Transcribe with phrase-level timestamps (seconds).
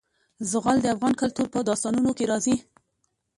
[0.51, 2.55] زغال د افغان کلتور په داستانونو کې راځي.